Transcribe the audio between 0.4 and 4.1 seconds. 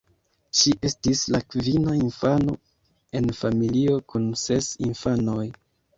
Ŝi estis la kvina infano en familio